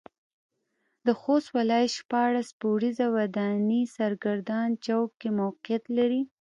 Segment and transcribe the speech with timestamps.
[1.05, 6.21] د خوست ولايت شپاړس پوړيزه وداني سرګردان چوک کې موقعيت لري.